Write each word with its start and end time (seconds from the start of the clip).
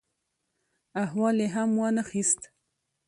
احوال 1.03 1.35
یې 1.43 1.47
هم 1.55 1.69
وا 1.79 1.89
نه 1.97 2.03
خیست. 2.09 2.41